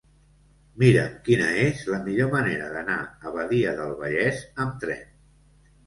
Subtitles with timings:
[0.83, 5.11] Mira'm quina és la millor manera d'anar a Badia del Vallès amb tren.